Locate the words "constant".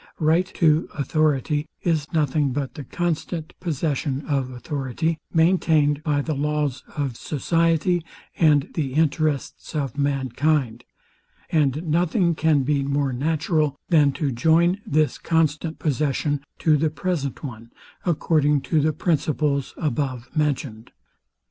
2.83-3.53, 15.19-15.77